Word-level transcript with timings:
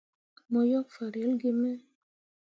Mo 0.51 0.61
yok 0.71 0.87
farelle 0.95 1.35
gi 1.41 1.51
me. 1.59 1.71